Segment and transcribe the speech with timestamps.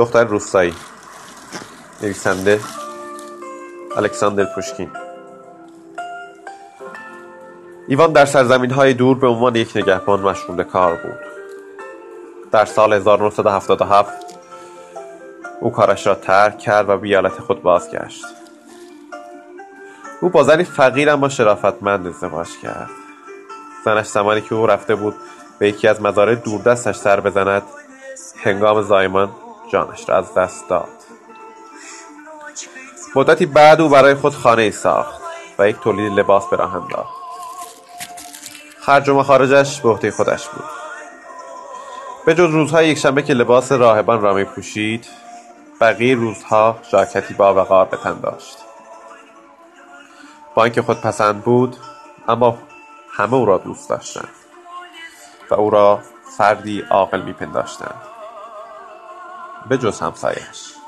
[0.00, 0.74] دختر روستایی.
[2.02, 2.60] نویسنده
[3.96, 4.90] الکساندر پوشکین.
[7.88, 11.18] ایوان در سرزمین های دور به عنوان یک نگهبان مشغول کار بود.
[12.52, 14.12] در سال 1977
[15.60, 18.24] او کارش را ترک کرد و به خود بازگشت.
[20.20, 22.90] او با زنی فقیر اما شرافتمند ازدواج کرد.
[23.84, 25.14] زنش زمانی که او رفته بود
[25.58, 27.62] به یکی از مزارع دوردستش سر بزند
[28.42, 29.30] هنگام زایمان
[29.72, 30.88] جانش را از دست داد.
[33.14, 35.20] مدتی بعد او برای خود خانه ساخت
[35.58, 37.20] و یک تولید لباس به راه انداخت.
[38.80, 40.64] خرج و مخارجش به عهده خودش بود.
[42.26, 45.06] به جز روزهای یکشنبه که لباس راهبان را می پوشید
[45.80, 48.58] بقیه روزها ژاکتی با وقار به تن داشت.
[50.54, 51.76] با اینکه خودپسند بود
[52.28, 52.58] اما
[53.12, 54.28] همه او را دوست داشتند
[55.50, 56.00] و او را
[56.38, 58.19] فردی عاقل میپنداشتند.
[59.68, 60.79] به جز همسایهاش